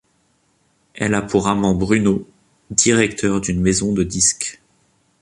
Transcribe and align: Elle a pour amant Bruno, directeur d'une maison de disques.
Elle 0.95 1.13
a 1.13 1.21
pour 1.21 1.47
amant 1.47 1.75
Bruno, 1.75 2.27
directeur 2.71 3.39
d'une 3.39 3.61
maison 3.61 3.93
de 3.93 4.01
disques. 4.01 4.59